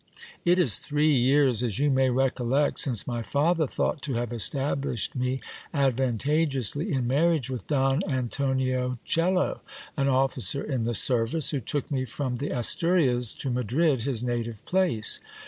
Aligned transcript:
It 0.43 0.57
is 0.57 0.79
three 0.79 1.13
years, 1.15 1.61
as 1.61 1.77
you 1.77 1.91
may 1.91 2.09
recollect, 2.09 2.79
since 2.79 3.05
my 3.05 3.21
father 3.21 3.67
thought 3.67 4.01
to 4.01 4.15
have 4.15 4.33
established 4.33 5.15
me 5.15 5.41
advantageously 5.75 6.91
in 6.91 7.05
marriage 7.05 7.51
with 7.51 7.67
Don 7.67 8.01
Antonio 8.09 8.97
Ccello, 9.05 9.59
an 9.95 10.09
officer 10.09 10.63
in 10.63 10.85
the 10.85 10.95
service, 10.95 11.51
who 11.51 11.59
took 11.59 11.91
me 11.91 12.05
from 12.05 12.37
the 12.37 12.49
Asturias 12.51 13.35
to 13.35 13.51
Madrid, 13.51 14.01
his 14.01 14.23
native 14.23 14.65
place. 14.65 15.19